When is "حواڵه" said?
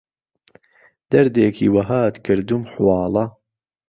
2.71-3.25